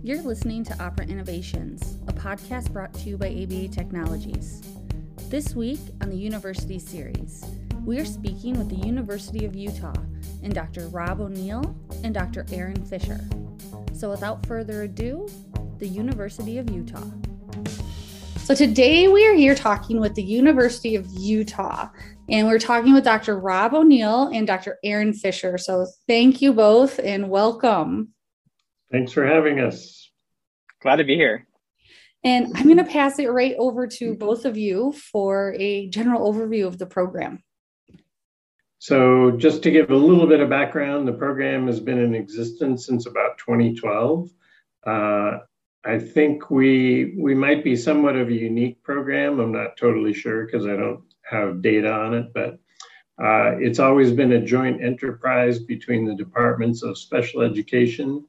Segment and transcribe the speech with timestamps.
[0.00, 4.62] You're listening to Operant Innovations, a podcast brought to you by ABA Technologies.
[5.28, 7.44] This week on the University Series,
[7.84, 9.92] we are speaking with the University of Utah
[10.44, 10.86] and Dr.
[10.88, 12.46] Rob O'Neill and Dr.
[12.52, 13.18] Aaron Fischer.
[13.92, 15.28] So without further ado,
[15.78, 17.10] the University of Utah.
[18.36, 21.88] So today we are here talking with the University of Utah
[22.28, 23.36] and we're talking with Dr.
[23.36, 24.78] Rob O'Neill and Dr.
[24.84, 25.58] Aaron Fischer.
[25.58, 28.14] So thank you both and welcome.
[28.90, 30.10] Thanks for having us.
[30.80, 31.46] Glad to be here.
[32.24, 36.32] And I'm going to pass it right over to both of you for a general
[36.32, 37.42] overview of the program.
[38.80, 42.86] So, just to give a little bit of background, the program has been in existence
[42.86, 44.30] since about 2012.
[44.86, 45.38] Uh,
[45.84, 49.40] I think we we might be somewhat of a unique program.
[49.40, 52.58] I'm not totally sure because I don't have data on it, but
[53.22, 58.24] uh, it's always been a joint enterprise between the departments of special education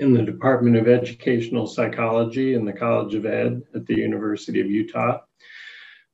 [0.00, 4.70] in the Department of Educational Psychology in the College of Ed at the University of
[4.70, 5.20] Utah.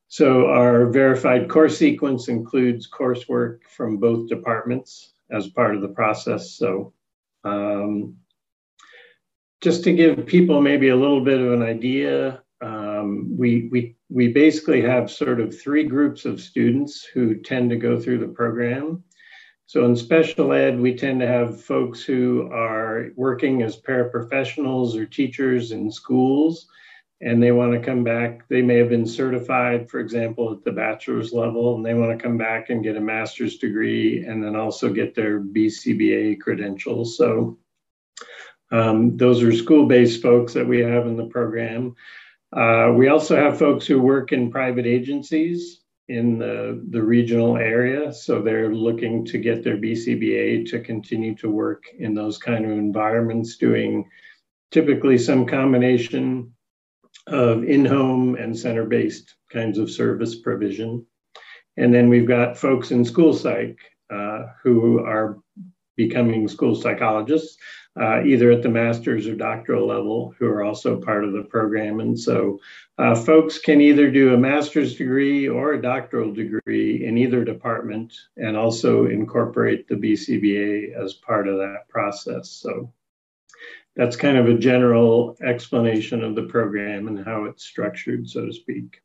[0.08, 6.52] So our verified course sequence includes coursework from both departments as part of the process.
[6.52, 6.94] So
[7.44, 8.16] um,
[9.60, 14.28] just to give people maybe a little bit of an idea, um, we, we, we
[14.28, 19.04] basically have sort of three groups of students who tend to go through the program.
[19.68, 25.06] So in special ed, we tend to have folks who are working as paraprofessionals or
[25.06, 26.68] teachers in schools,
[27.20, 28.46] and they want to come back.
[28.48, 32.22] They may have been certified, for example, at the bachelor's level, and they want to
[32.22, 37.16] come back and get a master's degree and then also get their BCBA credentials.
[37.16, 37.58] So
[38.70, 41.96] um, those are school-based folks that we have in the program.
[42.52, 48.12] Uh, we also have folks who work in private agencies in the, the regional area.
[48.12, 52.70] So they're looking to get their BCBA to continue to work in those kind of
[52.70, 54.08] environments, doing
[54.70, 56.52] typically some combination
[57.26, 61.04] of in-home and center-based kinds of service provision.
[61.76, 63.78] And then we've got folks in school psych
[64.10, 65.38] uh, who are
[65.96, 67.56] becoming school psychologists
[68.00, 72.00] uh, either at the master's or doctoral level who are also part of the program.
[72.00, 72.60] And so
[72.98, 78.14] uh, folks can either do a master's degree or a doctoral degree in either department
[78.36, 82.50] and also incorporate the BCBA as part of that process.
[82.50, 82.92] So
[83.96, 88.52] that's kind of a general explanation of the program and how it's structured, so to
[88.52, 89.00] speak.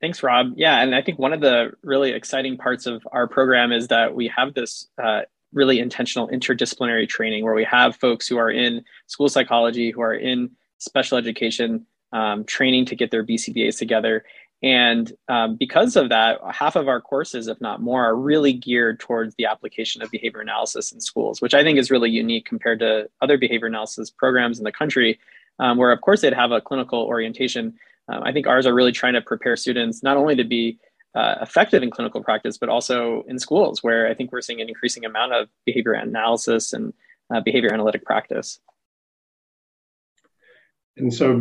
[0.00, 0.52] Thanks, Rob.
[0.56, 4.14] Yeah, and I think one of the really exciting parts of our program is that
[4.14, 5.22] we have this uh,
[5.52, 10.14] really intentional interdisciplinary training where we have folks who are in school psychology, who are
[10.14, 14.24] in special education um, training to get their BCBAs together.
[14.62, 18.98] And um, because of that, half of our courses, if not more, are really geared
[18.98, 22.80] towards the application of behavior analysis in schools, which I think is really unique compared
[22.80, 25.20] to other behavior analysis programs in the country,
[25.60, 27.74] um, where of course they'd have a clinical orientation.
[28.08, 30.78] Um, I think ours are really trying to prepare students not only to be
[31.14, 34.68] uh, effective in clinical practice, but also in schools, where I think we're seeing an
[34.68, 36.92] increasing amount of behavior analysis and
[37.34, 38.60] uh, behavior analytic practice.
[40.98, 41.38] And so,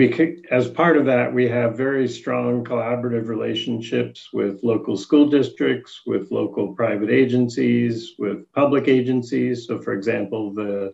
[0.51, 6.31] as part of that, we have very strong collaborative relationships with local school districts, with
[6.31, 9.65] local private agencies, with public agencies.
[9.65, 10.93] So, for example, the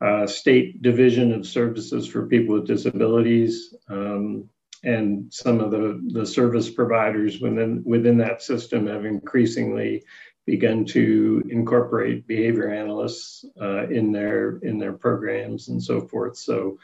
[0.00, 4.48] uh, State Division of Services for People with Disabilities um,
[4.86, 10.04] and some of the, the service providers within, within that system have increasingly
[10.46, 16.36] begun to incorporate behavior analysts uh, in their in their programs and so forth.
[16.36, 16.78] So,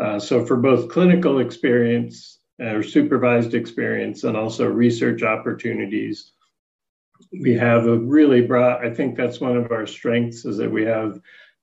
[0.00, 6.32] uh, so for both clinical experience or supervised experience and also research opportunities,
[7.40, 8.84] we have a really broad.
[8.84, 11.20] I think that's one of our strengths is that we have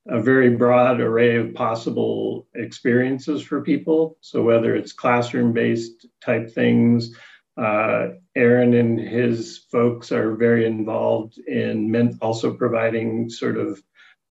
[0.08, 4.18] a very broad array of possible experiences for people.
[4.22, 7.16] So whether it's classroom based type things,
[7.58, 13.82] uh, Aaron and his folks are very involved in men- also providing sort of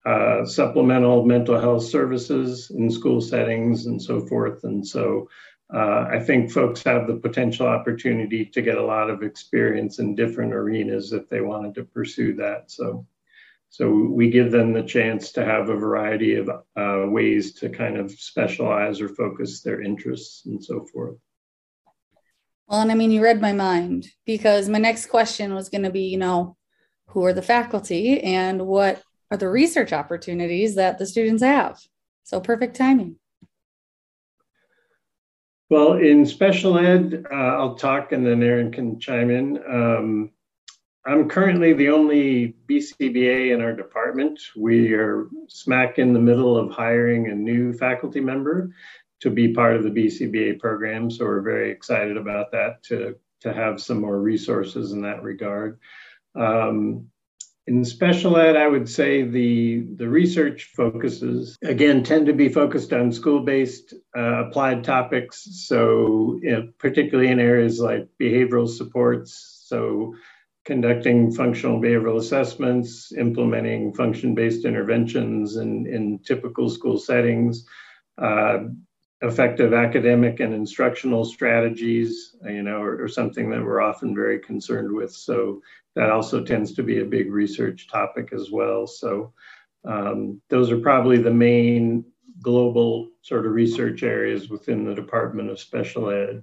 [0.06, 4.64] uh, supplemental mental health services in school settings and so forth.
[4.64, 5.28] And so
[5.74, 10.14] uh, I think folks have the potential opportunity to get a lot of experience in
[10.14, 12.70] different arenas if they wanted to pursue that.
[12.70, 13.06] So
[13.70, 17.96] so we give them the chance to have a variety of uh, ways to kind
[17.96, 21.16] of specialize or focus their interests and so forth.
[22.66, 25.90] Well, and I mean, you read my mind because my next question was going to
[25.90, 26.56] be, you know,
[27.08, 31.78] who are the faculty and what are the research opportunities that the students have?
[32.24, 33.16] So perfect timing.
[35.70, 39.58] Well, in special ed, uh, I'll talk and then Aaron can chime in.
[39.66, 40.30] Um,
[41.08, 44.38] I'm currently the only BCBA in our department.
[44.54, 48.74] We are smack in the middle of hiring a new faculty member
[49.20, 51.10] to be part of the BCBA program.
[51.10, 55.80] So we're very excited about that to, to have some more resources in that regard.
[56.34, 57.08] Um,
[57.66, 62.92] in special ed, I would say the, the research focuses, again, tend to be focused
[62.92, 65.48] on school based uh, applied topics.
[65.52, 69.62] So, you know, particularly in areas like behavioral supports.
[69.64, 70.14] So,
[70.68, 77.64] conducting functional behavioral assessments, implementing function based interventions in, in typical school settings,
[78.18, 78.58] uh,
[79.22, 84.92] effective academic and instructional strategies, you know, or, or, something that we're often very concerned
[84.92, 85.10] with.
[85.10, 85.62] So
[85.96, 88.86] that also tends to be a big research topic as well.
[88.86, 89.32] So
[89.86, 92.04] um, those are probably the main
[92.42, 96.42] global sort of research areas within the Department of Special Ed.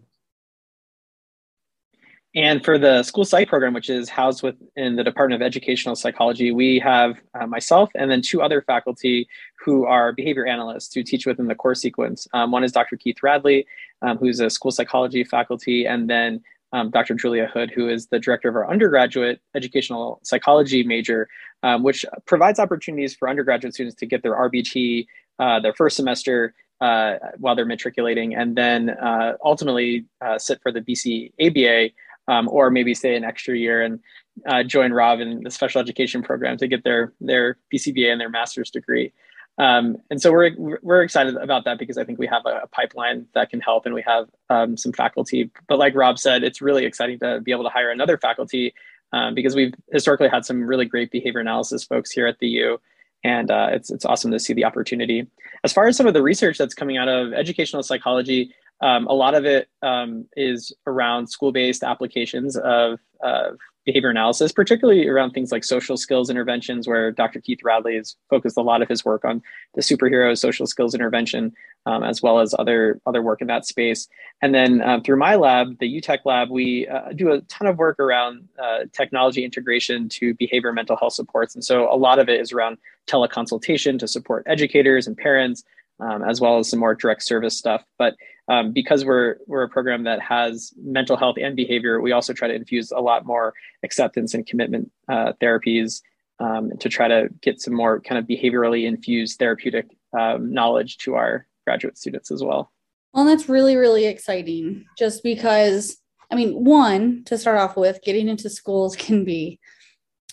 [2.35, 6.51] And for the school psych program, which is housed within the Department of Educational Psychology,
[6.51, 11.25] we have uh, myself and then two other faculty who are behavior analysts who teach
[11.25, 12.27] within the course sequence.
[12.33, 12.97] Um, one is Dr.
[12.97, 13.65] Keith Radley,
[14.01, 16.41] um, who's a school psychology faculty, and then
[16.73, 17.15] um, Dr.
[17.15, 21.29] Julia Hood, who is the director of our undergraduate educational psychology major,
[21.63, 25.07] um, which provides opportunities for undergraduate students to get their RBT
[25.39, 30.71] uh, their first semester uh, while they're matriculating, and then uh, ultimately uh, sit for
[30.71, 31.93] the BCaBA
[32.27, 33.99] um, or maybe stay an extra year and
[34.47, 38.29] uh, join Rob in the special education program to get their their BCBA and their
[38.29, 39.13] master's degree.
[39.57, 40.51] Um, and so we're
[40.81, 43.85] we're excited about that because I think we have a, a pipeline that can help,
[43.85, 45.49] and we have um, some faculty.
[45.67, 48.73] But like Rob said, it's really exciting to be able to hire another faculty
[49.13, 52.79] um, because we've historically had some really great behavior analysis folks here at the U
[53.25, 55.25] and uh, it's it's awesome to see the opportunity.
[55.63, 59.13] As far as some of the research that's coming out of educational psychology, um, a
[59.13, 65.51] lot of it um, is around school-based applications of, of, behavior analysis, particularly around things
[65.51, 67.39] like social skills interventions, where Dr.
[67.39, 69.43] Keith Radley has focused a lot of his work on
[69.75, 71.53] the superhero social skills intervention,
[71.85, 74.07] um, as well as other other work in that space.
[74.41, 77.77] And then um, through my lab, the UTech lab, we uh, do a ton of
[77.77, 81.53] work around uh, technology integration to behavior mental health supports.
[81.53, 85.63] And so a lot of it is around teleconsultation to support educators and parents,
[85.99, 87.83] um, as well as some more direct service stuff.
[87.99, 88.15] But
[88.47, 92.47] um, because we're we're a program that has mental health and behavior, we also try
[92.47, 93.53] to infuse a lot more
[93.83, 96.01] acceptance and commitment uh, therapies
[96.39, 99.87] um, to try to get some more kind of behaviorally infused therapeutic
[100.17, 102.71] um, knowledge to our graduate students as well.
[103.13, 104.85] Well, that's really really exciting.
[104.97, 105.97] Just because,
[106.31, 109.59] I mean, one to start off with, getting into schools can be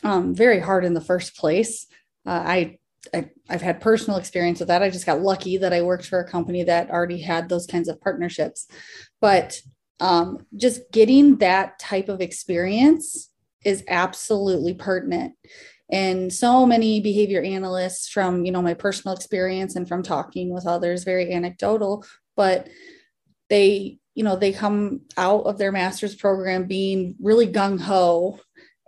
[0.03, 1.87] um, very hard in the first place.
[2.27, 2.79] Uh, I
[3.15, 4.83] I, have had personal experience with that.
[4.83, 7.89] I just got lucky that I worked for a company that already had those kinds
[7.89, 8.67] of partnerships.
[9.21, 9.61] But
[10.01, 13.31] um, just getting that type of experience
[13.65, 15.35] is absolutely pertinent.
[15.91, 20.67] And so many behavior analysts, from you know my personal experience and from talking with
[20.67, 22.69] others, very anecdotal, but
[23.51, 28.41] they you know they come out of their master's program being really gung ho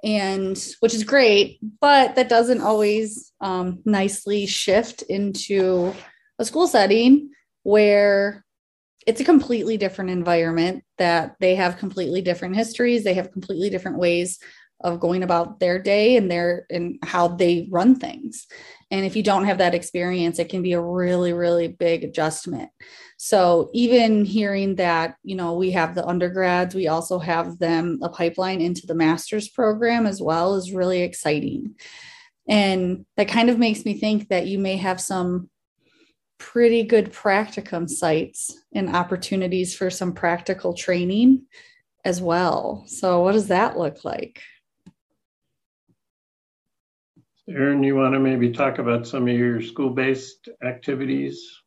[0.04, 5.94] and which is great, but that doesn't always um, nicely shift into
[6.38, 7.30] a school setting
[7.62, 8.44] where
[9.06, 13.98] it's a completely different environment that they have completely different histories, they have completely different
[13.98, 14.38] ways
[14.80, 18.46] of going about their day and their and how they run things.
[18.90, 22.70] And if you don't have that experience, it can be a really, really big adjustment.
[23.16, 28.08] So even hearing that, you know, we have the undergrads, we also have them a
[28.08, 31.74] pipeline into the master's program as well is really exciting.
[32.48, 35.48] And that kind of makes me think that you may have some
[36.38, 41.46] pretty good practicum sites and opportunities for some practical training
[42.04, 42.84] as well.
[42.86, 44.43] So, what does that look like?
[47.48, 51.60] Aaron, you want to maybe talk about some of your school based activities?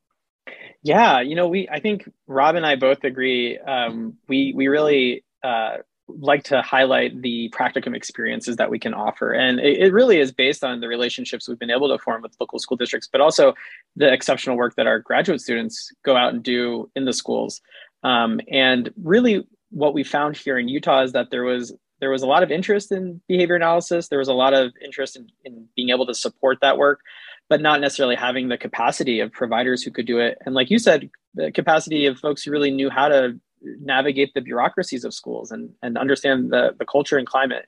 [0.81, 3.57] Yeah, you know, we I think Rob and I both agree.
[3.59, 9.33] Um, we we really uh, like to highlight the practicum experiences that we can offer,
[9.33, 12.35] and it, it, really is based on the relationships we've been able to form with
[12.39, 13.53] local school districts, but also
[13.95, 17.61] the exceptional work that our graduate students go out and do in the schools.
[18.03, 22.21] Um, and really, what we found here in Utah is that there was there was
[22.21, 24.07] a lot of interest in behavior analysis.
[24.07, 27.01] There was a lot of interest in, in being able to support that work,
[27.49, 30.37] but not necessarily having the capacity of providers who could do it.
[30.45, 34.41] And like you said, the capacity of folks who really knew how to navigate the
[34.41, 37.65] bureaucracies of schools and, and understand the, the culture and climate.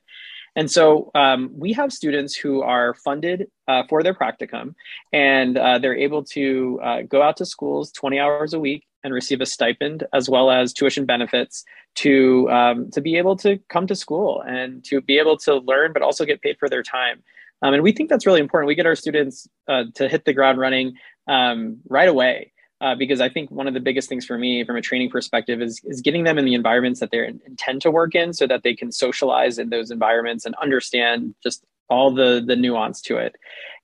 [0.56, 4.74] And so um, we have students who are funded uh, for their practicum
[5.12, 9.14] and uh, they're able to uh, go out to schools 20 hours a week and
[9.14, 11.64] receive a stipend as well as tuition benefits
[11.96, 15.92] to um, to be able to come to school and to be able to learn,
[15.92, 17.22] but also get paid for their time.
[17.62, 18.68] Um, and we think that's really important.
[18.68, 20.94] We get our students uh, to hit the ground running
[21.28, 22.52] um, right away.
[22.82, 25.60] Uh, because I think one of the biggest things for me from a training perspective
[25.60, 28.62] is, is getting them in the environments that they intend to work in so that
[28.62, 33.36] they can socialize in those environments and understand just all the, the nuance to it.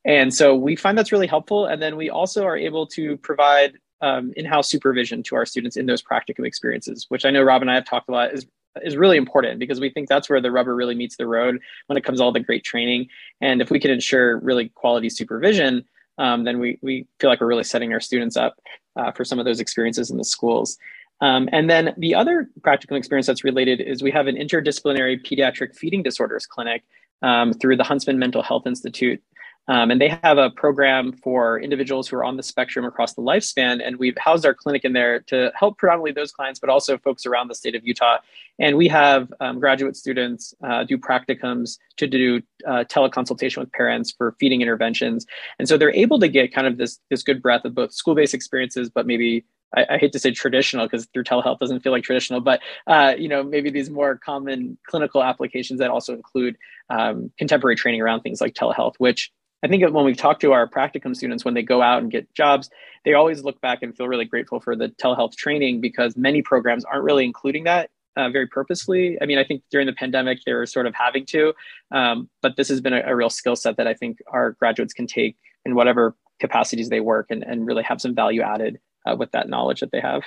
[0.06, 1.66] And so we find that's really helpful.
[1.66, 5.86] And then we also are able to provide um, in-house supervision to our students in
[5.86, 8.46] those practicum experiences, which I know Rob and I have talked a lot is
[8.82, 11.96] is really important because we think that's where the rubber really meets the road when
[11.96, 13.08] it comes to all the great training.
[13.40, 15.84] And if we can ensure really quality supervision,
[16.18, 18.58] um, then we, we feel like we're really setting our students up
[18.96, 20.78] uh, for some of those experiences in the schools.
[21.20, 25.74] Um, and then the other practical experience that's related is we have an interdisciplinary pediatric
[25.74, 26.82] feeding disorders clinic
[27.22, 29.22] um, through the Huntsman Mental Health Institute
[29.68, 33.22] um, and they have a program for individuals who are on the spectrum across the
[33.22, 33.80] lifespan.
[33.84, 37.26] And we've housed our clinic in there to help predominantly those clients, but also folks
[37.26, 38.18] around the state of Utah.
[38.58, 44.12] And we have um, graduate students uh, do practicums to do uh, teleconsultation with parents
[44.16, 45.26] for feeding interventions.
[45.58, 48.14] And so they're able to get kind of this, this good breadth of both school
[48.14, 49.44] based experiences, but maybe
[49.74, 53.14] I, I, hate to say traditional because through telehealth doesn't feel like traditional, but uh,
[53.18, 56.56] you know maybe these more common clinical applications that also include
[56.88, 59.32] um, contemporary training around things like telehealth, which
[59.62, 62.32] I think when we've talked to our practicum students when they go out and get
[62.34, 62.70] jobs,
[63.04, 66.84] they always look back and feel really grateful for the telehealth training because many programs
[66.84, 69.18] aren't really including that uh, very purposely.
[69.20, 71.52] I mean, I think during the pandemic they were sort of having to,
[71.90, 74.92] um, but this has been a, a real skill set that I think our graduates
[74.92, 79.16] can take in whatever capacities they work and, and really have some value added uh,
[79.16, 80.22] with that knowledge that they have.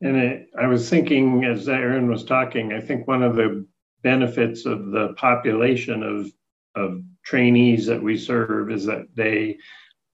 [0.00, 3.66] And it, I was thinking as Aaron was talking, I think one of the
[4.02, 6.30] benefits of the population of
[6.74, 9.58] of trainees that we serve is that they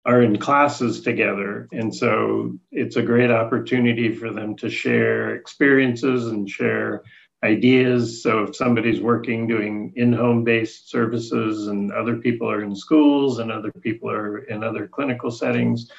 [0.04, 1.68] are in classes together.
[1.72, 7.02] And so it's a great opportunity for them to share experiences and share
[7.44, 8.22] ideas.
[8.22, 13.38] So if somebody's working doing in home based services and other people are in schools
[13.38, 15.90] and other people are in other clinical settings,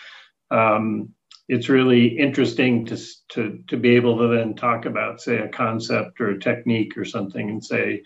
[0.50, 1.14] um,
[1.48, 2.98] it's really interesting to,
[3.30, 7.06] to, to be able to then talk about, say, a concept or a technique or
[7.06, 8.04] something and say,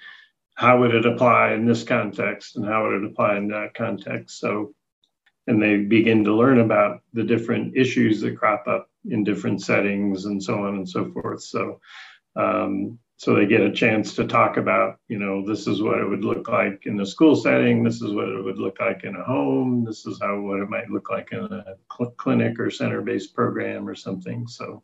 [0.56, 4.40] how would it apply in this context and how would it apply in that context?
[4.40, 4.74] So
[5.48, 10.26] and they begin to learn about the different issues that crop up in different settings
[10.26, 11.44] and so on and so forth.
[11.44, 11.80] So
[12.36, 16.10] um, so they get a chance to talk about you know this is what it
[16.10, 19.16] would look like in a school setting this is what it would look like in
[19.16, 22.70] a home this is how what it might look like in a cl- clinic or
[22.70, 24.48] center based program or something.
[24.48, 24.84] So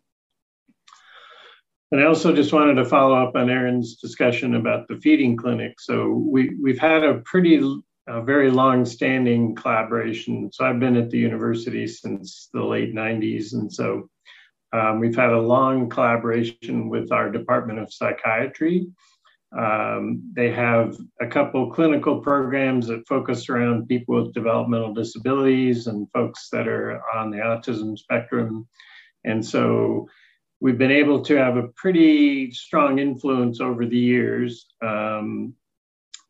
[1.92, 5.80] and I also just wanted to follow up on Aaron's discussion about the feeding clinic.
[5.80, 7.62] So we, we've had a pretty,
[8.08, 10.50] a very long-standing collaboration.
[10.54, 13.54] So I've been at the university since the late 90s.
[13.54, 14.10] And so
[14.72, 18.88] um, we've had a long collaboration with our Department of Psychiatry.
[19.58, 26.10] Um, they have a couple clinical programs that focus around people with developmental disabilities and
[26.12, 28.66] folks that are on the autism spectrum.
[29.26, 30.08] And so
[30.62, 35.54] we've been able to have a pretty strong influence over the years um,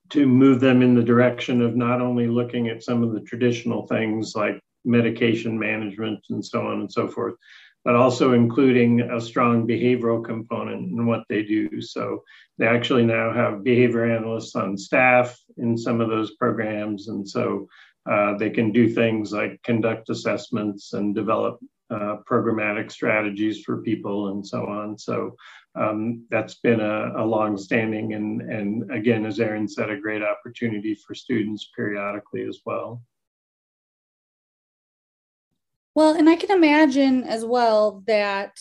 [0.09, 3.85] to move them in the direction of not only looking at some of the traditional
[3.87, 7.35] things like medication management and so on and so forth,
[7.83, 11.81] but also including a strong behavioral component in what they do.
[11.81, 12.23] So
[12.57, 17.09] they actually now have behavior analysts on staff in some of those programs.
[17.09, 17.67] And so
[18.09, 21.59] uh, they can do things like conduct assessments and develop
[21.91, 24.97] uh, programmatic strategies for people and so on.
[24.97, 25.35] So
[25.75, 30.95] um, that's been a, a long-standing and, and again, as Aaron said, a great opportunity
[30.95, 33.01] for students periodically as well.
[35.93, 38.57] Well, and I can imagine as well that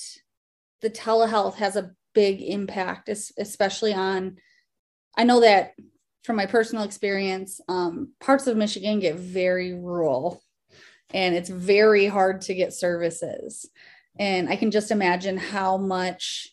[0.82, 4.38] the telehealth has a big impact, especially on.
[5.16, 5.74] I know that
[6.24, 10.42] from my personal experience, um, parts of Michigan get very rural
[11.12, 13.68] and it's very hard to get services.
[14.18, 16.48] And I can just imagine how much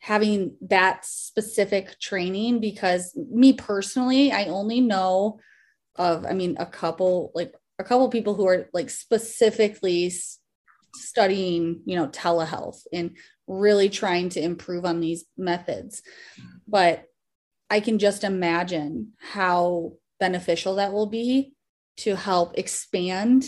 [0.00, 5.40] having that specific training because me personally, I only know
[5.96, 10.12] of, I mean, a couple, like a couple people who are like specifically
[10.94, 16.02] studying, you know, telehealth and really trying to improve on these methods.
[16.66, 17.04] But
[17.70, 21.54] I can just imagine how beneficial that will be
[21.98, 23.46] to help expand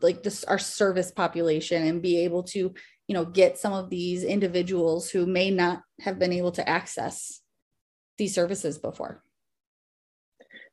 [0.00, 2.74] like this our service population and be able to
[3.08, 7.40] you know get some of these individuals who may not have been able to access
[8.18, 9.22] these services before.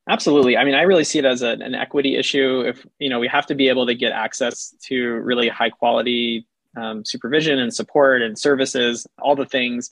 [0.08, 0.58] Absolutely.
[0.58, 2.62] I mean i really see it as a, an equity issue.
[2.62, 6.48] If you know we have to be able to get access to really high quality
[6.78, 9.90] um, supervision and support and services, all the things.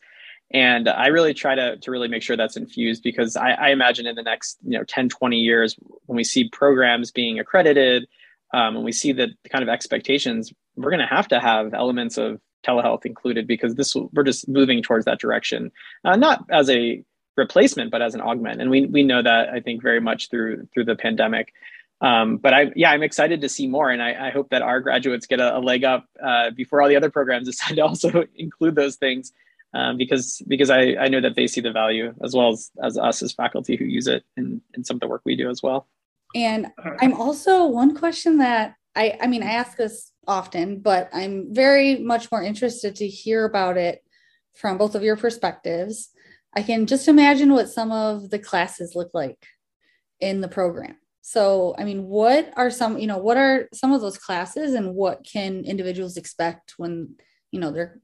[0.51, 4.07] And I really try to, to really make sure that's infused because I, I imagine
[4.07, 8.07] in the next you know 10, 20 years, when we see programs being accredited,
[8.53, 11.73] um, and we see the, the kind of expectations, we're going to have to have
[11.73, 15.71] elements of telehealth included because this we're just moving towards that direction,
[16.05, 17.03] uh, not as a
[17.35, 18.61] replacement, but as an augment.
[18.61, 21.53] And we we know that I think very much through through the pandemic.
[21.99, 24.79] Um, but I yeah, I'm excited to see more, and I, I hope that our
[24.81, 28.25] graduates get a, a leg up uh, before all the other programs decide to also
[28.35, 29.33] include those things.
[29.73, 32.97] Um, because because I, I know that they see the value as well as, as
[32.97, 35.61] us as faculty who use it in, in some of the work we do as
[35.61, 35.87] well.
[36.35, 36.67] And
[36.99, 41.99] I'm also one question that I I mean I ask this often, but I'm very
[41.99, 44.03] much more interested to hear about it
[44.55, 46.09] from both of your perspectives.
[46.55, 49.45] I can just imagine what some of the classes look like
[50.19, 50.97] in the program.
[51.21, 54.95] So, I mean, what are some, you know, what are some of those classes and
[54.95, 57.15] what can individuals expect when,
[57.51, 57.99] you know, they're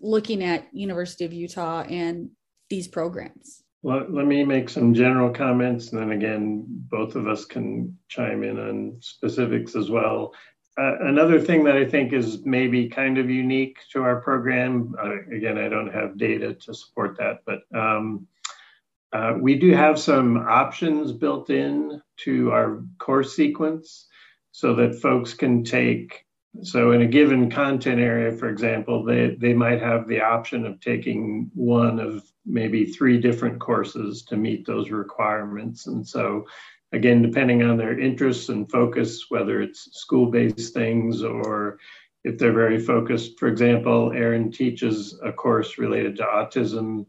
[0.00, 2.30] looking at University of Utah and
[2.68, 3.62] these programs?
[3.82, 8.42] Well, let me make some general comments, and then again, both of us can chime
[8.42, 10.34] in on specifics as well.
[10.78, 15.34] Uh, another thing that I think is maybe kind of unique to our program, uh,
[15.34, 18.26] again, I don't have data to support that, but um,
[19.12, 24.08] uh, we do have some options built in to our course sequence
[24.52, 26.24] so that folks can take
[26.62, 30.80] so in a given content area for example they, they might have the option of
[30.80, 36.46] taking one of maybe three different courses to meet those requirements and so
[36.92, 41.78] again, depending on their interests and focus, whether it's school based things or
[42.24, 43.38] if they're very focused.
[43.38, 47.06] For example, Aaron teaches a course related to autism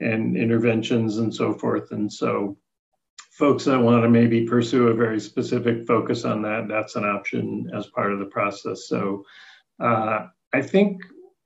[0.00, 1.90] and interventions and so forth.
[1.92, 2.56] And so,
[3.32, 7.68] folks that want to maybe pursue a very specific focus on that, that's an option
[7.74, 8.86] as part of the process.
[8.88, 9.24] So,
[9.80, 11.02] uh, I think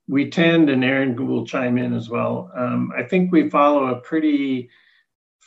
[0.09, 2.51] we tend, and Aaron will chime in as well.
[2.55, 4.69] Um, I think we follow a pretty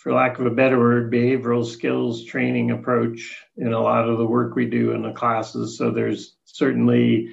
[0.02, 4.26] for lack of a better word, behavioral skills training approach in a lot of the
[4.26, 5.78] work we do in the classes.
[5.78, 7.28] So there's certainly,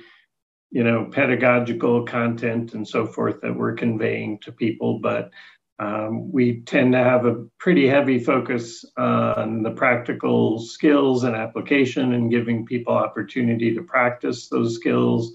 [0.69, 5.31] you know, pedagogical content and so forth that we're conveying to people, but
[5.79, 12.13] um, we tend to have a pretty heavy focus on the practical skills and application
[12.13, 15.33] and giving people opportunity to practice those skills,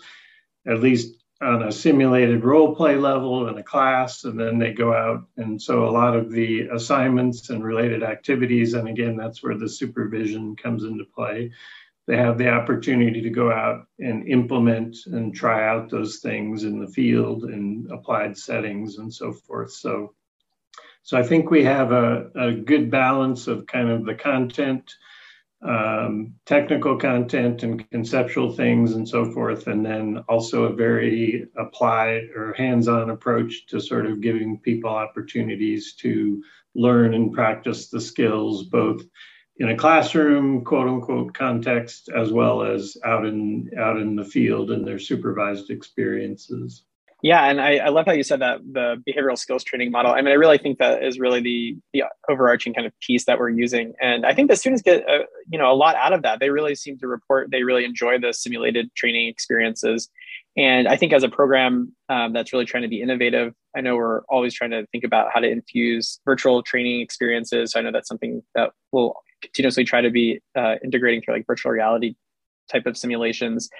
[0.69, 4.93] at least on a simulated role play level in a class, and then they go
[4.93, 5.27] out.
[5.37, 9.69] And so a lot of the assignments and related activities, and again, that's where the
[9.69, 11.51] supervision comes into play.
[12.07, 16.79] They have the opportunity to go out and implement and try out those things in
[16.79, 19.73] the field in applied settings and so forth.
[19.73, 20.15] So,
[21.03, 24.95] so I think we have a, a good balance of kind of the content
[25.65, 32.25] um, technical content and conceptual things and so forth, and then also a very applied
[32.37, 36.43] or hands on approach to sort of giving people opportunities to
[36.75, 39.03] learn and practice the skills both
[39.59, 44.71] in a classroom quote unquote context as well as out in out in the field
[44.71, 46.83] in their supervised experiences
[47.25, 50.13] yeah, and I, I, love how you said that the behavioral skills training model.
[50.13, 53.39] I mean, I really think that is really the the overarching kind of piece that
[53.39, 56.21] we're using, and I think the students get uh, you know a lot out of
[56.21, 56.39] that.
[56.39, 60.11] They really seem to report they really enjoy the simulated training experiences,
[60.55, 63.97] and I think as a program um, that's really trying to be innovative, I know
[63.97, 67.73] we're always trying to think about how to infuse virtual training experiences.
[67.73, 71.47] So I know that's something that we'll continuously try to be uh, integrating through like
[71.47, 72.17] virtual reality
[72.71, 73.71] type of simulations.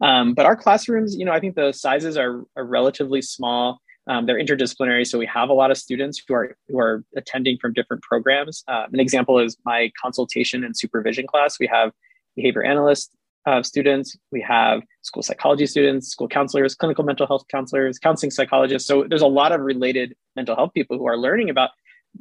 [0.00, 3.80] Um, but our classrooms, you know, I think the sizes are, are relatively small.
[4.08, 7.56] Um, they're interdisciplinary, so we have a lot of students who are who are attending
[7.58, 8.64] from different programs.
[8.66, 11.60] Uh, an example is my consultation and supervision class.
[11.60, 11.92] We have
[12.34, 13.12] behavior analyst
[13.46, 18.86] uh, students, we have school psychology students, school counselors, clinical mental health counselors, counseling psychologists.
[18.86, 21.70] So there's a lot of related mental health people who are learning about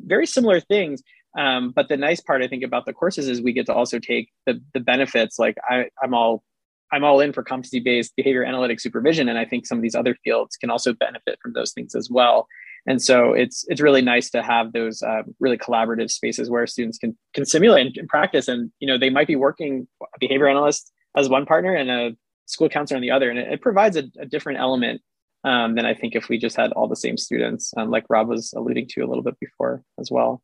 [0.05, 1.03] very similar things.
[1.37, 3.99] Um, but the nice part I think about the courses is we get to also
[3.99, 5.39] take the the benefits.
[5.39, 6.43] Like I, I'm all
[6.91, 9.95] I'm all in for competency based behavior analytic supervision, and I think some of these
[9.95, 12.47] other fields can also benefit from those things as well.
[12.87, 16.97] And so it's it's really nice to have those uh, really collaborative spaces where students
[16.97, 18.47] can can simulate and practice.
[18.47, 22.15] And you know they might be working a behavior analyst as one partner and a
[22.45, 25.01] school counselor on the other, and it, it provides a, a, different element
[25.43, 28.27] um, than I think if we just had all the same students, um, like Rob
[28.27, 30.41] was alluding to a little bit before as well.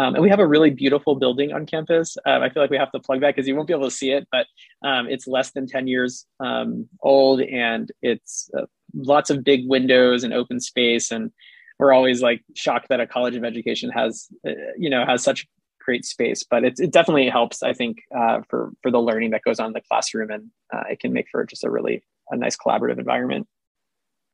[0.00, 2.16] Um, and we have a really beautiful building on campus.
[2.26, 3.94] Uh, I feel like we have to plug that because you won't be able to
[3.94, 4.46] see it, but
[4.82, 10.24] um, it's less than 10 years um, old and it's uh, lots of big windows
[10.24, 11.10] and open space.
[11.10, 11.30] And
[11.78, 15.46] we're always like shocked that a college of education has, uh, you know, has such
[15.84, 19.42] great space, but it, it definitely helps, I think, uh, for, for the learning that
[19.42, 22.38] goes on in the classroom and uh, it can make for just a really a
[22.38, 23.46] nice collaborative environment.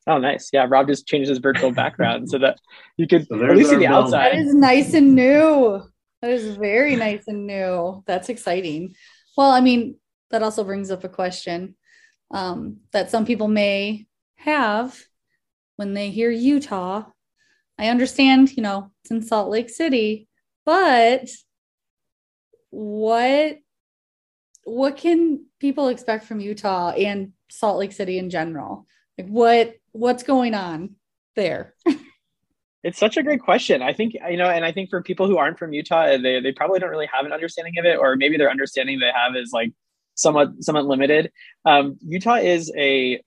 [0.07, 0.51] Oh, nice.
[0.53, 2.59] Yeah, Rob just changed his virtual background so that
[2.97, 4.33] you could so at least see the outside.
[4.33, 5.83] That is nice and new.
[6.23, 8.03] That is very nice and new.
[8.07, 8.95] That's exciting.
[9.37, 9.97] Well, I mean,
[10.31, 11.75] that also brings up a question
[12.31, 14.99] um, that some people may have
[15.77, 17.05] when they hear Utah.
[17.79, 20.29] I understand, you know, it's in Salt Lake City,
[20.65, 21.29] but
[22.71, 23.59] what
[24.65, 28.87] what can people expect from Utah and Salt Lake City in general?
[29.17, 30.97] Like what what's going on
[31.35, 31.75] there?
[32.83, 33.83] it's such a great question.
[33.83, 36.53] I think you know, and I think for people who aren't from Utah, they they
[36.53, 39.51] probably don't really have an understanding of it, or maybe their understanding they have is
[39.53, 39.73] like
[40.15, 41.33] somewhat somewhat limited.
[41.65, 43.21] Um, Utah is a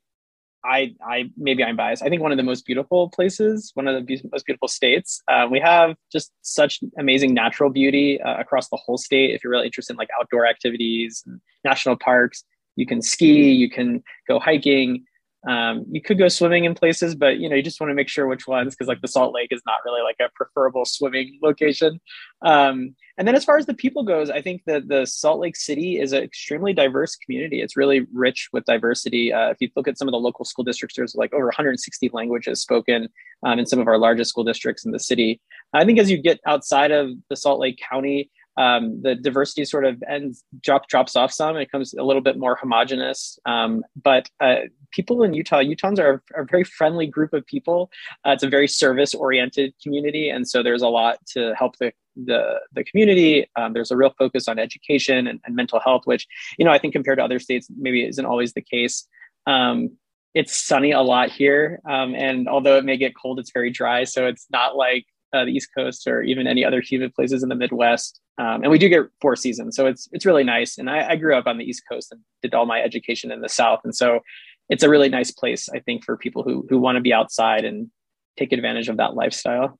[0.64, 2.04] I, I maybe I'm biased.
[2.04, 5.22] I think one of the most beautiful places, one of the be- most beautiful states.
[5.28, 9.34] Uh, we have just such amazing natural beauty uh, across the whole state.
[9.34, 12.44] If you're really interested in like outdoor activities, and national parks,
[12.76, 15.06] you can ski, you can go hiking.
[15.48, 18.10] Um, you could go swimming in places, but you know you just want to make
[18.10, 21.40] sure which ones because like the Salt Lake is not really like a preferable swimming
[21.42, 22.02] location.
[22.42, 25.56] Um, and then as far as the people goes, I think that the Salt Lake
[25.56, 27.62] City is an extremely diverse community.
[27.62, 29.32] It's really rich with diversity.
[29.32, 32.10] Uh, if you look at some of the local school districts, there's like over 160
[32.14, 33.08] languages spoken
[33.44, 35.42] um, in some of our largest school districts in the city.
[35.74, 39.86] I think as you get outside of the Salt Lake County, um, the diversity sort
[39.86, 41.56] of ends drop, drops off some.
[41.56, 43.40] It becomes a little bit more homogenous.
[43.46, 47.90] Um, but uh, people in Utah, Utahns are, are, a very friendly group of people.
[48.28, 51.94] Uh, it's a very service oriented community, and so there's a lot to help the
[52.22, 53.50] the, the community.
[53.56, 56.78] Um, there's a real focus on education and, and, mental health, which you know I
[56.78, 59.08] think compared to other states maybe isn't always the case.
[59.48, 59.92] Um,
[60.34, 64.04] it's sunny a lot here, um, and although it may get cold, it's very dry.
[64.04, 67.50] So it's not like uh, the East Coast or even any other humid places in
[67.50, 68.20] the Midwest.
[68.38, 70.78] Um, and we do get four seasons, so it's it's really nice.
[70.78, 73.42] And I, I, grew up on the East Coast and did all my education in
[73.42, 74.22] the South, and so
[74.70, 77.66] it's a really nice place, I think, for people who who want to be outside
[77.66, 77.90] and
[78.38, 79.78] take advantage of that lifestyle.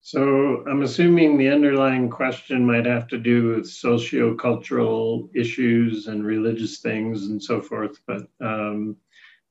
[0.00, 6.80] So I'm assuming the underlying question might have to do with socio-cultural issues and religious
[6.80, 7.98] things and so forth.
[8.06, 8.96] But um,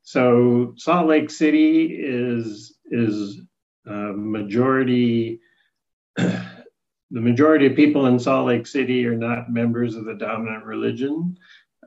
[0.04, 3.42] so Salt Lake City is is
[3.88, 5.40] uh, majority.
[6.16, 6.42] the
[7.12, 11.38] majority of people in Salt Lake City are not members of the dominant religion.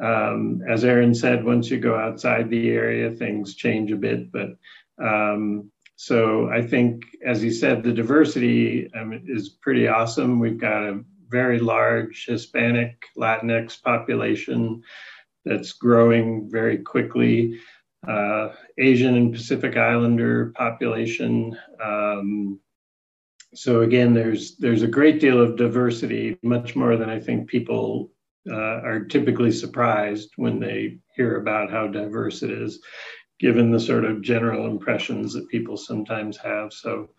[0.00, 4.30] Um, as Aaron said, once you go outside the area, things change a bit.
[4.30, 4.56] But
[5.02, 10.38] um, so I think, as he said, the diversity um, is pretty awesome.
[10.38, 14.82] We've got a very large Hispanic Latinx population
[15.44, 17.58] that's growing very quickly
[18.06, 21.56] uh, Asian and Pacific Islander population.
[21.82, 22.60] Um,
[23.54, 28.10] so again, there's there's a great deal of diversity, much more than I think people
[28.50, 32.80] uh, are typically surprised when they hear about how diverse it is,
[33.40, 36.72] given the sort of general impressions that people sometimes have.
[36.72, 37.10] So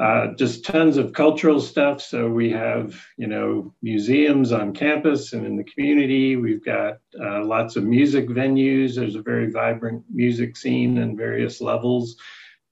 [0.00, 2.00] uh, just tons of cultural stuff.
[2.00, 6.36] So we have, you know, museums on campus and in the community.
[6.36, 8.96] We've got uh, lots of music venues.
[8.96, 12.16] There's a very vibrant music scene in various levels.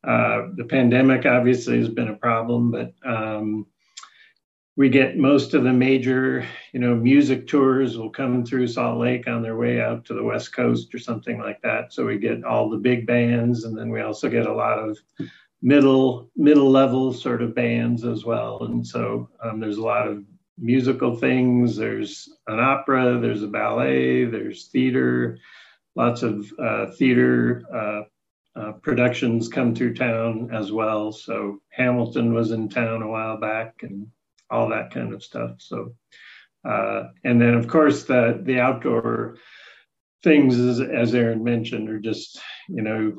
[0.03, 3.67] Uh, the pandemic obviously has been a problem, but um,
[4.75, 9.29] we get most of the major, you know, music tours will come through Salt Lake
[9.29, 11.93] on their way out to the West Coast or something like that.
[11.93, 14.99] So we get all the big bands, and then we also get a lot of
[15.63, 18.65] middle middle level sort of bands as well.
[18.65, 20.25] And so um, there's a lot of
[20.59, 21.77] musical things.
[21.77, 23.19] There's an opera.
[23.19, 24.25] There's a ballet.
[24.25, 25.39] There's theater.
[25.95, 28.03] Lots of uh, theater uh,
[28.59, 31.13] uh, productions come through town as well.
[31.13, 34.09] So Hamilton was in town a while back, and
[34.51, 35.53] all that kind of stuff.
[35.59, 35.95] So,
[36.69, 39.37] uh, and then of course the the outdoor
[40.23, 43.17] things, as, as Aaron mentioned, are just you know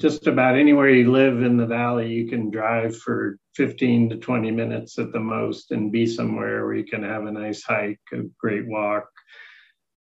[0.00, 4.50] just about anywhere you live in the valley, you can drive for 15 to 20
[4.50, 8.22] minutes at the most and be somewhere where you can have a nice hike, a
[8.38, 9.08] great walk.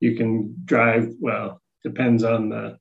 [0.01, 2.77] You can drive, well, depends on the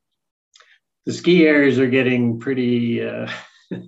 [1.07, 3.31] the ski areas are getting pretty uh,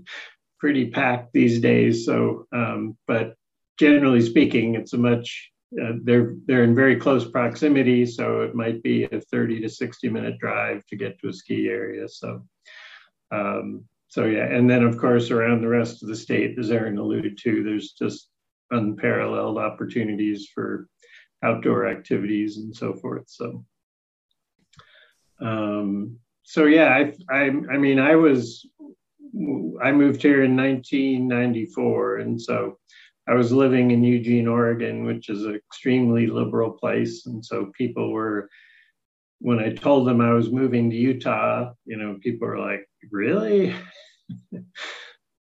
[0.61, 2.05] pretty packed these days.
[2.05, 3.35] So, um, but
[3.79, 5.51] generally speaking, it's a much
[5.83, 10.09] uh, they're they're in very close proximity, so it might be a 30 to 60
[10.11, 12.07] minute drive to get to a ski area.
[12.09, 12.47] So
[13.31, 16.99] um, so yeah, and then of course around the rest of the state, as Aaron
[16.99, 18.29] alluded to, there's just
[18.71, 20.89] unparalleled opportunities for
[21.43, 23.25] outdoor activities and so forth.
[23.27, 23.65] So,
[25.41, 28.67] um, so yeah, I, I, I mean, I was,
[29.83, 32.79] I moved here in 1994, and so
[33.29, 38.13] I was living in Eugene, Oregon, which is an extremely liberal place, and so people
[38.13, 38.49] were
[39.39, 43.75] when I told them I was moving to Utah, you know, people were like, really?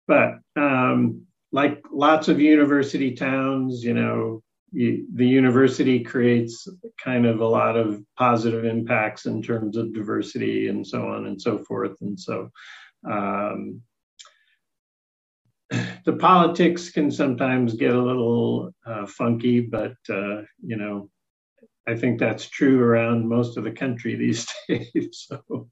[0.07, 6.69] but um, like lots of university towns, you know, you, the university creates
[7.03, 11.41] kind of a lot of positive impacts in terms of diversity and so on and
[11.41, 11.97] so forth.
[12.01, 12.51] And so
[13.09, 13.81] um,
[15.71, 21.11] the politics can sometimes get a little uh, funky, but uh, you know,
[21.89, 25.27] I think that's true around most of the country these days.
[25.29, 25.69] so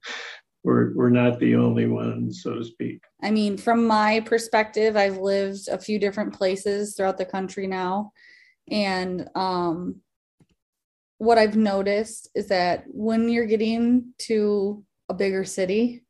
[0.65, 3.03] we're we're not the only ones, so to speak.
[3.21, 8.11] I mean, from my perspective, I've lived a few different places throughout the country now,
[8.69, 10.01] and um,
[11.19, 16.03] what I've noticed is that when you're getting to a bigger city,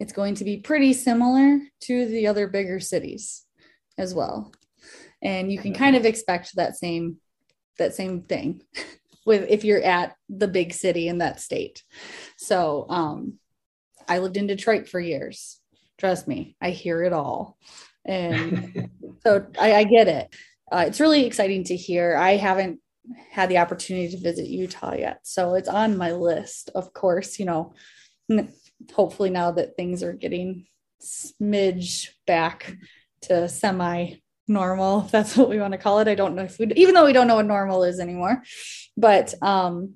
[0.00, 3.44] it's going to be pretty similar to the other bigger cities
[3.96, 4.52] as well,
[5.22, 7.18] and you can kind of expect that same
[7.78, 8.62] that same thing.
[9.26, 11.82] with if you're at the big city in that state.
[12.36, 13.40] So um,
[14.08, 15.60] I lived in Detroit for years.
[15.98, 17.56] Trust me, I hear it all.
[18.04, 18.90] And
[19.22, 20.34] so I, I, get it.
[20.70, 22.16] Uh, it's really exciting to hear.
[22.16, 22.80] I haven't
[23.30, 25.20] had the opportunity to visit Utah yet.
[25.22, 27.74] So it's on my list, of course, you know,
[28.94, 30.66] hopefully now that things are getting
[31.00, 32.76] smidge back
[33.22, 34.14] to semi
[34.48, 36.08] normal, if that's what we want to call it.
[36.08, 38.42] I don't know if we, even though we don't know what normal is anymore,
[38.96, 39.94] but um,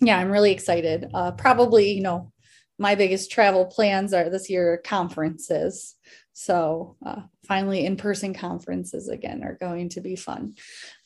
[0.00, 1.10] yeah, I'm really excited.
[1.12, 2.32] Uh, probably, you know,
[2.78, 5.96] my biggest travel plans are this year conferences.
[6.32, 10.54] So uh, finally, in-person conferences again are going to be fun.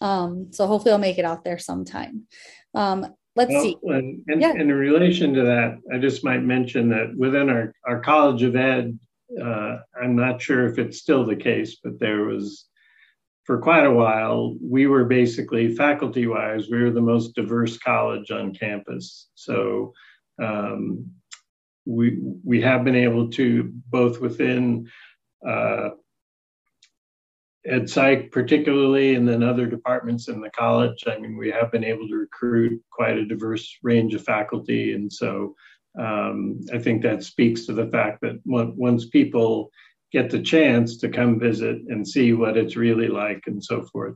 [0.00, 2.24] Um, so hopefully, I'll make it out there sometime.
[2.74, 3.76] Um, let's well, see.
[3.84, 4.50] And, and, yeah.
[4.50, 8.56] and, in relation to that, I just might mention that within our, our College of
[8.56, 8.98] Ed,
[9.42, 12.66] uh, I'm not sure if it's still the case, but there was
[13.44, 18.30] for quite a while, we were basically faculty wise, we were the most diverse college
[18.30, 19.28] on campus.
[19.34, 19.94] So
[20.40, 21.10] um,
[21.84, 24.88] we, we have been able to, both within
[25.46, 25.90] uh,
[27.64, 31.84] Ed Psych, particularly, and then other departments in the college, I mean, we have been
[31.84, 34.94] able to recruit quite a diverse range of faculty.
[34.94, 35.54] And so
[35.98, 39.70] um, I think that speaks to the fact that once people
[40.10, 44.14] get the chance to come visit and see what it's really like and so forth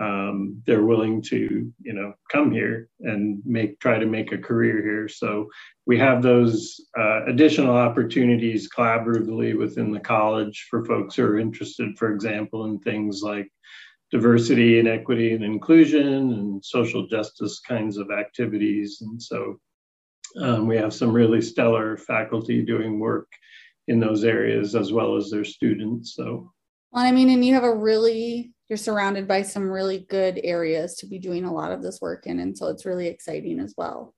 [0.00, 4.82] um, they're willing to you know come here and make try to make a career
[4.82, 5.48] here so
[5.86, 11.96] we have those uh, additional opportunities collaboratively within the college for folks who are interested
[11.98, 13.48] for example in things like
[14.10, 19.58] diversity and equity and inclusion and social justice kinds of activities and so
[20.40, 23.28] um, we have some really stellar faculty doing work
[23.88, 26.14] in those areas as well as their students.
[26.14, 26.52] So,
[26.90, 30.94] well, I mean, and you have a really, you're surrounded by some really good areas
[30.94, 32.38] to be doing a lot of this work in.
[32.40, 34.14] And so it's really exciting as well.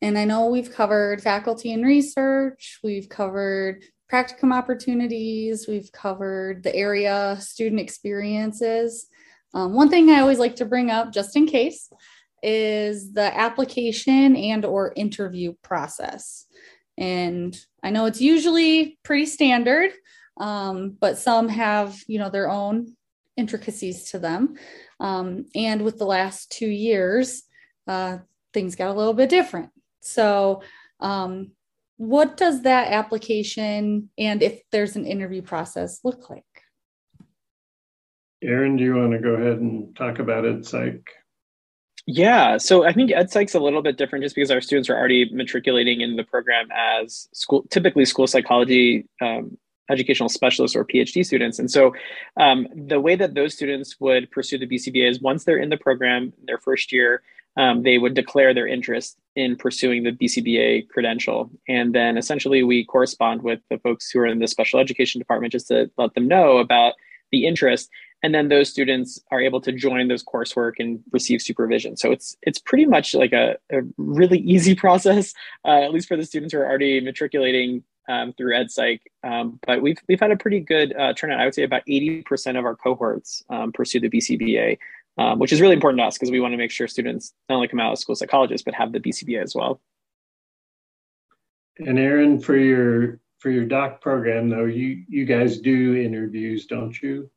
[0.00, 6.74] And I know we've covered faculty and research, we've covered practicum opportunities, we've covered the
[6.74, 9.06] area student experiences.
[9.52, 11.92] Um, one thing I always like to bring up, just in case,
[12.42, 16.46] is the application and or interview process.
[16.96, 19.90] And I know it's usually pretty standard,
[20.38, 22.96] um, but some have, you know, their own
[23.40, 24.54] intricacies to them.
[25.00, 27.42] Um, and with the last two years,
[27.88, 28.18] uh,
[28.52, 29.70] things got a little bit different.
[30.00, 30.62] So,
[31.00, 31.52] um,
[31.96, 36.44] what does that application and if there's an interview process look like?
[38.42, 41.02] Aaron, do you want to go ahead and talk about it, Psych?
[42.06, 45.30] Yeah, so I think EdPsych's a little bit different just because our students are already
[45.32, 49.58] matriculating in the program as school, typically school psychology um,
[49.90, 51.58] educational specialists or PhD students.
[51.58, 51.94] And so
[52.38, 55.76] um, the way that those students would pursue the BCBA is once they're in the
[55.76, 57.22] program, their first year,
[57.56, 61.50] um, they would declare their interest in pursuing the BCBA credential.
[61.68, 65.52] And then essentially we correspond with the folks who are in the special education department
[65.52, 66.94] just to let them know about
[67.32, 67.90] the interest
[68.22, 72.36] and then those students are able to join those coursework and receive supervision so it's
[72.42, 76.52] it's pretty much like a, a really easy process uh, at least for the students
[76.52, 79.00] who are already matriculating um, through EdPsych.
[79.22, 81.40] Um, but we've we've had a pretty good uh, turnout.
[81.40, 84.78] I would say about 80% of our cohorts um, pursue the BCBA,
[85.18, 87.56] um, which is really important to us because we want to make sure students not
[87.56, 89.80] only come out as school psychologists but have the BCBA as well.
[91.78, 97.00] And Aaron, for your for your doc program though, you you guys do interviews, don't
[97.00, 97.30] you?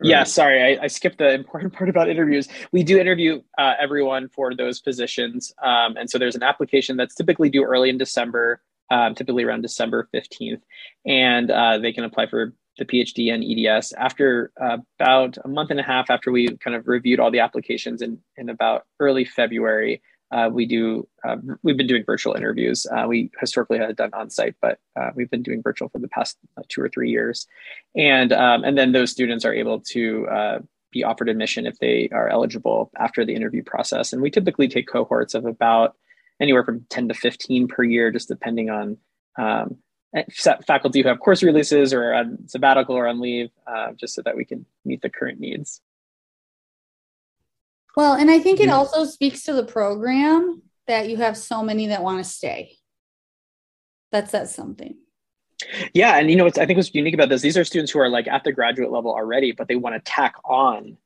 [0.00, 2.48] Yeah, sorry, I, I, skipped the important part about interviews.
[2.72, 7.14] We do interview uh, everyone for those positions, um, and so there's an application that's
[7.14, 10.62] typically due early in December, um, typically around December fifteenth,
[11.06, 15.70] and uh, they can apply for the PhD and EDS after uh, about a month
[15.70, 19.24] and a half after we kind of reviewed all the applications in in about early
[19.24, 20.02] February.
[20.32, 22.86] uh, we do uh, we've been doing virtual interviews.
[22.86, 26.08] Uh, we historically had done on site, but uh, we've been doing virtual for the
[26.08, 27.46] past two or three years,
[27.94, 30.58] and um, and then those students are able to uh,
[30.90, 34.12] be offered admission if they are eligible after the interview process.
[34.12, 35.96] And we typically take cohorts of about
[36.42, 38.98] anywhere from ten to fifteen per year, just depending on
[39.38, 39.78] um,
[40.66, 43.48] faculty who have course releases or on sabbatical or on leave,
[43.96, 45.80] just so that we can meet the current needs.
[47.96, 51.86] Well, and I think it also speaks to the program that you have so many
[51.88, 52.76] that want to stay.
[54.10, 54.96] That says something.
[55.94, 57.40] Yeah, and you know, it's I think what's unique about this.
[57.40, 60.00] These are students who are like at the graduate level already, but they want to
[60.00, 60.96] tack on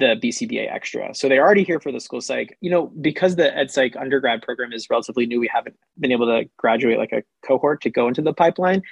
[0.00, 1.14] the BCBA extra.
[1.14, 2.56] So they're already here for the school psych.
[2.60, 6.26] You know, because the ed psych undergrad program is relatively new, we haven't been able
[6.26, 8.82] to graduate like a cohort to go into the pipeline.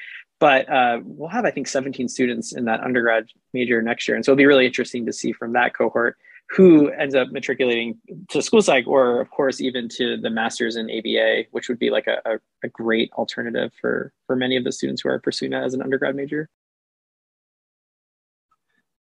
[0.40, 4.24] But uh, we'll have, I think, 17 students in that undergrad major next year, and
[4.24, 6.16] so it'll be really interesting to see from that cohort
[6.50, 7.98] who ends up matriculating
[8.30, 11.90] to school psych or of course even to the masters in aba which would be
[11.90, 15.64] like a, a, great alternative for for many of the students who are pursuing that
[15.64, 16.48] as an undergrad major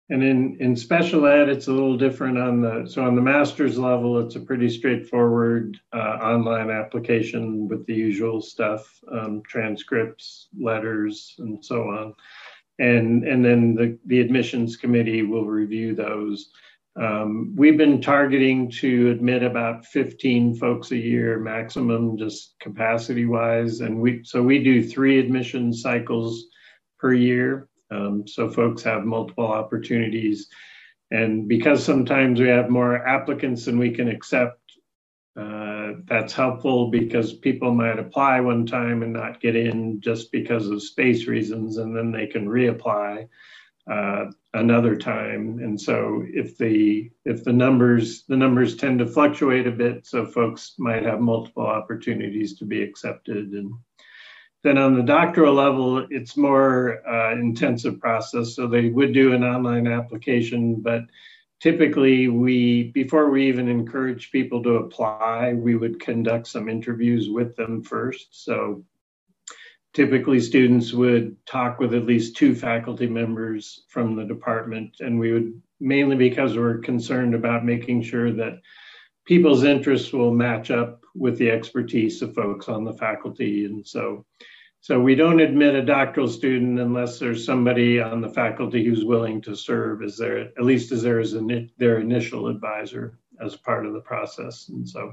[0.10, 3.78] and in in special ed it's a little different on the so on the master's
[3.78, 11.36] level it's a pretty straightforward uh, online application with the usual stuff um, transcripts letters
[11.40, 12.14] and so on
[12.80, 16.52] and and then the the admissions committee will review those
[16.98, 23.82] um, we've been targeting to admit about 15 folks a year maximum, just capacity wise.
[23.82, 26.46] And we so we do three admission cycles
[26.98, 27.68] per year.
[27.92, 30.48] Um, so folks have multiple opportunities.
[31.12, 34.60] And because sometimes we have more applicants than we can accept,
[35.40, 40.68] uh, that's helpful because people might apply one time and not get in just because
[40.68, 43.28] of space reasons, and then they can reapply
[43.92, 45.60] uh, another time.
[45.60, 50.26] And so if the if the numbers the numbers tend to fluctuate a bit, so
[50.26, 53.52] folks might have multiple opportunities to be accepted.
[53.52, 53.74] And
[54.66, 58.56] then on the doctoral level, it's more uh, intensive process.
[58.56, 61.04] So they would do an online application, but
[61.60, 67.56] typically we before we even encourage people to apply, we would conduct some interviews with
[67.56, 68.44] them first.
[68.44, 68.84] So
[69.94, 75.32] typically students would talk with at least two faculty members from the department and we
[75.32, 78.62] would mainly because we're concerned about making sure that
[79.26, 84.26] people's interests will match up with the expertise of folks on the faculty and so
[84.86, 89.42] so we don't admit a doctoral student unless there's somebody on the faculty who's willing
[89.42, 91.36] to serve as their at least as their, as
[91.80, 95.12] their initial advisor as part of the process and so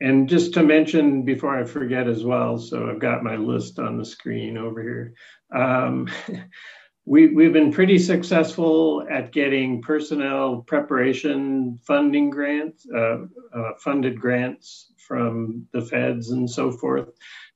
[0.00, 3.98] and just to mention before I forget as well, so I've got my list on
[3.98, 5.14] the screen over here.
[5.52, 6.08] Um,
[7.04, 14.92] we, we've been pretty successful at getting personnel preparation funding grants, uh, uh, funded grants
[14.96, 17.10] from the feds and so forth.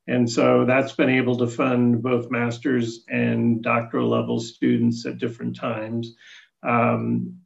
[0.06, 5.56] And so that's been able to fund both master's and doctoral level students at different
[5.56, 6.14] times.
[6.62, 7.38] Um,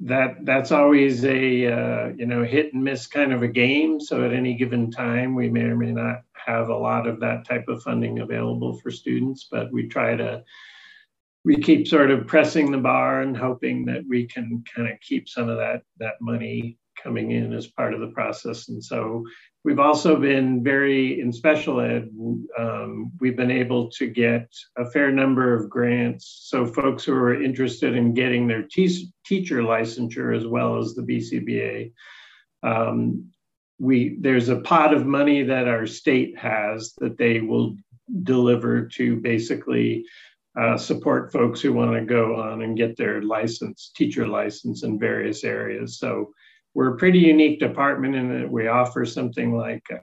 [0.00, 3.98] that that's always a uh, you know hit and miss kind of a game.
[3.98, 7.46] So at any given time, we may or may not have a lot of that
[7.46, 10.44] type of funding available for students, but we try to
[11.44, 15.28] we keep sort of pressing the bar and hoping that we can kind of keep
[15.28, 18.68] some of that that money coming in as part of the process.
[18.68, 19.24] And so
[19.66, 22.08] we've also been very, in special ed,
[22.56, 24.48] um, we've been able to get
[24.78, 26.44] a fair number of grants.
[26.44, 31.02] So folks who are interested in getting their te- teacher licensure as well as the
[31.02, 31.92] BCBA.
[32.62, 33.32] Um,
[33.80, 37.76] we there's a pot of money that our state has that they will
[38.22, 40.06] deliver to basically
[40.58, 44.96] uh, support folks who want to go on and get their license, teacher license in
[44.96, 45.98] various areas.
[45.98, 46.32] So
[46.76, 49.96] we're a pretty unique department in that we offer something like uh,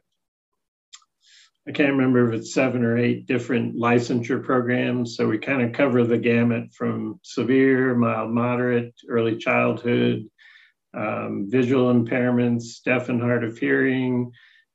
[1.68, 5.16] I can't remember if it's seven or eight different licensure programs.
[5.16, 10.26] So we kind of cover the gamut from severe, mild, moderate, early childhood,
[10.96, 14.32] um, visual impairments, deaf and hard of hearing,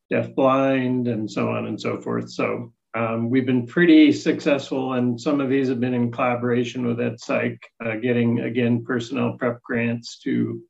[0.08, 2.30] deaf blind, and so on and so forth.
[2.30, 6.98] So um, we've been pretty successful, and some of these have been in collaboration with
[6.98, 10.62] EdPsych, uh, getting again personnel prep grants to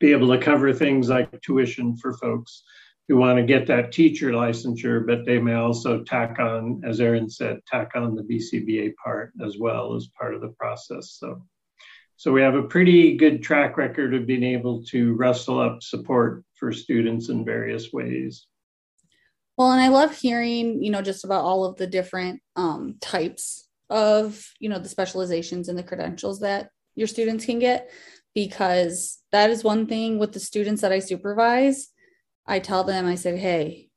[0.00, 2.62] be able to cover things like tuition for folks
[3.08, 7.30] who want to get that teacher licensure, but they may also tack on, as Aaron
[7.30, 11.16] said, tack on the BCBA part as well as part of the process.
[11.18, 11.42] So,
[12.16, 16.44] so we have a pretty good track record of being able to rustle up support
[16.54, 18.46] for students in various ways.
[19.56, 23.68] Well, and I love hearing, you know, just about all of the different um, types
[23.88, 27.90] of, you know, the specializations and the credentials that your students can get
[28.34, 31.88] because that is one thing with the students that I supervise.
[32.46, 33.88] I tell them, I said, hey,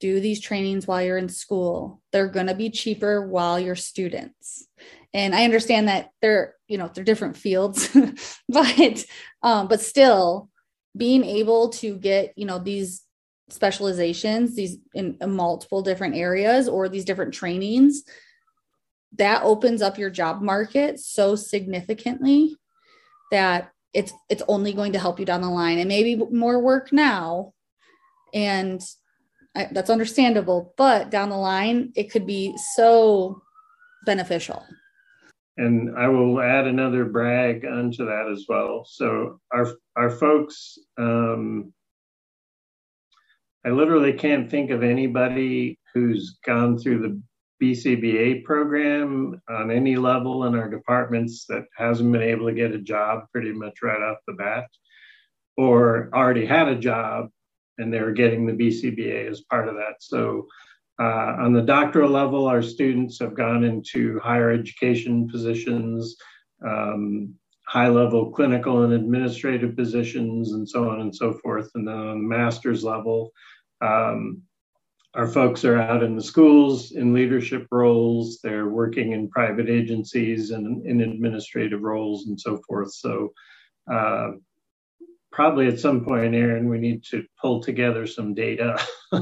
[0.00, 2.00] do these trainings while you're in school.
[2.10, 4.66] They're going to be cheaper while you're students.
[5.12, 7.90] And I understand that they're, you know, they're different fields,
[8.48, 9.04] but
[9.42, 10.48] um, but still
[10.96, 13.02] being able to get, you know, these
[13.50, 18.04] specializations, these in, in multiple different areas or these different trainings,
[19.16, 22.56] that opens up your job market so significantly
[23.30, 26.92] that it's it's only going to help you down the line and maybe more work
[26.92, 27.52] now
[28.32, 28.80] and
[29.56, 33.42] I, that's understandable but down the line it could be so
[34.06, 34.64] beneficial
[35.60, 38.84] and I will add another brag onto that as well.
[38.88, 41.74] So our our folks, um,
[43.66, 47.22] I literally can't think of anybody who's gone through the
[47.62, 52.78] BCBA program on any level in our departments that hasn't been able to get a
[52.78, 54.68] job pretty much right off the bat,
[55.56, 57.28] or already had a job
[57.78, 59.94] and they're getting the BCBA as part of that.
[60.00, 60.46] So
[61.00, 66.16] uh, on the doctoral level, our students have gone into higher education positions,
[66.66, 67.34] um,
[67.66, 71.70] high level clinical and administrative positions, and so on and so forth.
[71.74, 73.32] And then on the master's level,
[73.80, 74.42] um,
[75.14, 80.50] our folks are out in the schools in leadership roles, they're working in private agencies
[80.50, 82.92] and in administrative roles and so forth.
[82.92, 83.32] So,
[83.92, 84.32] uh,
[85.32, 88.80] probably at some point, Aaron, we need to pull together some data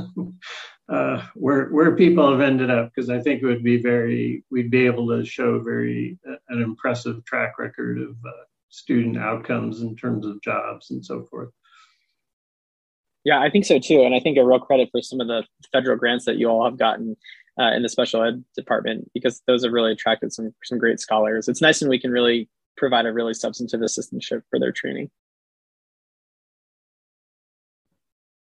[0.89, 4.71] uh, where where people have ended up because I think it would be very we'd
[4.71, 9.97] be able to show very uh, an impressive track record of uh, student outcomes in
[9.97, 11.51] terms of jobs and so forth.
[13.25, 15.45] Yeah, I think so too, and I think a real credit for some of the
[15.73, 17.17] federal grants that you all have gotten
[17.59, 21.49] uh, in the special ed department because those have really attracted some some great scholars.
[21.49, 25.11] It's nice when we can really provide a really substantive assistantship for their training.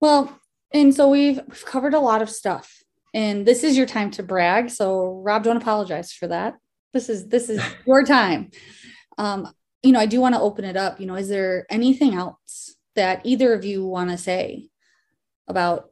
[0.01, 0.39] Well,
[0.71, 2.83] and so we've, we've covered a lot of stuff.
[3.13, 4.69] And this is your time to brag.
[4.69, 6.55] So Rob, don't apologize for that.
[6.93, 8.51] This is this is your time.
[9.17, 9.51] Um,
[9.81, 10.99] you know, I do want to open it up.
[10.99, 14.69] You know, is there anything else that either of you want to say
[15.47, 15.91] about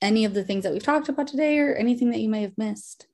[0.00, 2.56] any of the things that we've talked about today or anything that you may have
[2.56, 3.06] missed?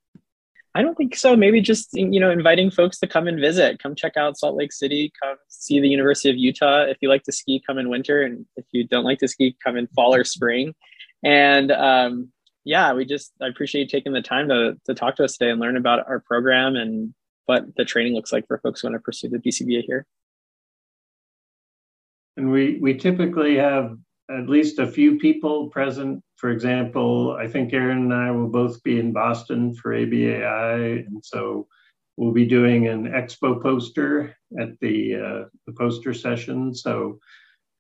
[0.77, 1.37] I don't think so.
[1.37, 4.73] Maybe just you know inviting folks to come and visit, come check out Salt Lake
[4.73, 6.83] City, come see the University of Utah.
[6.83, 9.57] If you like to ski, come in winter, and if you don't like to ski,
[9.63, 10.75] come in fall or spring.
[11.23, 12.33] And um,
[12.65, 15.53] yeah, we just I appreciate you taking the time to to talk to us today
[15.53, 17.15] and learn about our program and
[17.47, 20.07] what the training looks like for folks who want to pursue the BCBA here.
[22.37, 23.97] And we we typically have
[24.31, 26.23] at least a few people present.
[26.37, 31.25] For example, I think Aaron and I will both be in Boston for ABAI, and
[31.25, 31.69] so
[32.17, 36.75] we'll be doing an expo poster at the uh, the poster session.
[36.75, 37.19] So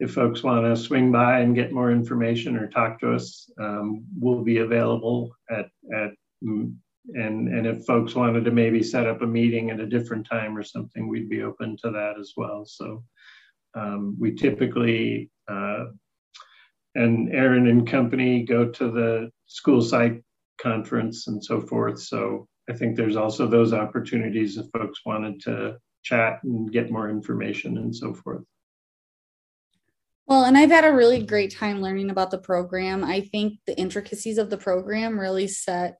[0.01, 4.05] if folks want to swing by and get more information or talk to us, um,
[4.19, 6.11] we'll be available at, at
[6.45, 6.75] mm,
[7.15, 10.57] and, and if folks wanted to maybe set up a meeting at a different time
[10.57, 12.65] or something, we'd be open to that as well.
[12.65, 13.05] So
[13.75, 15.87] um, we typically, uh,
[16.95, 20.23] and Aaron and company go to the school psych
[20.61, 22.01] conference and so forth.
[22.01, 27.11] So I think there's also those opportunities if folks wanted to chat and get more
[27.11, 28.43] information and so forth.
[30.27, 33.05] Well, and I've had a really great time learning about the program.
[33.05, 35.99] I think the intricacies of the program really set,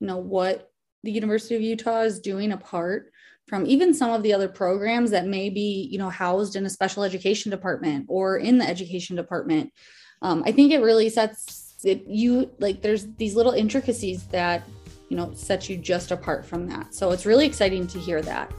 [0.00, 0.70] you know, what
[1.02, 3.10] the University of Utah is doing apart
[3.46, 6.70] from even some of the other programs that may be, you know, housed in a
[6.70, 9.72] special education department or in the education department.
[10.22, 14.66] Um, I think it really sets it you like there's these little intricacies that,
[15.10, 16.94] you know, set you just apart from that.
[16.94, 18.52] So it's really exciting to hear that.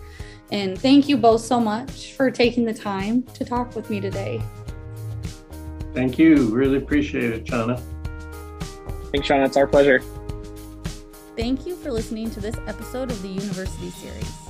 [0.51, 4.41] And thank you both so much for taking the time to talk with me today.
[5.95, 6.53] Thank you.
[6.53, 7.81] Really appreciate it, Shauna.
[9.11, 9.45] Thanks, Shauna.
[9.45, 10.01] It's our pleasure.
[11.35, 14.44] Thank you for listening to this episode of the University Series.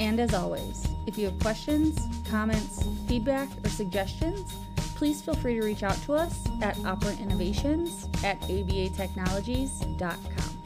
[0.00, 4.56] And as always, if you have questions, comments, feedback, or suggestions,
[4.94, 10.59] please feel free to reach out to us at operantinnovations at abatechnologies.com.